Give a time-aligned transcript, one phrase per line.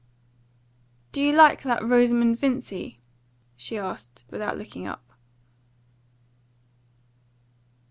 [1.11, 2.99] "Do you like that Rosamond Vincy?"
[3.55, 5.13] she asked, without looking up.